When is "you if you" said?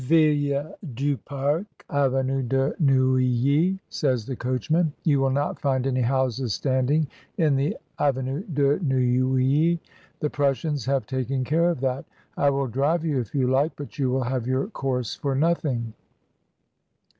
13.05-13.45